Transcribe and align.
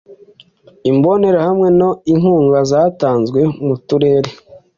imbonerahamwe 0.89 1.67
no… 1.79 1.89
inkunga 2.11 2.59
zatanzwe 2.71 3.39
m’uturere 3.65 4.31